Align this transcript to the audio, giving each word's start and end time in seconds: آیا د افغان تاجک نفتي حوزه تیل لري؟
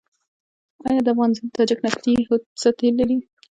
آیا 0.87 1.01
د 1.05 1.07
افغان 1.13 1.31
تاجک 1.55 1.79
نفتي 1.85 2.11
حوزه 2.27 2.69
تیل 2.77 2.93
لري؟ 2.99 3.17